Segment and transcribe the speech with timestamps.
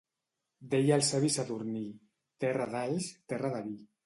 [0.71, 1.83] Deia el savi Sadurní:
[2.45, 3.77] —Terra d'alls, terra de vi.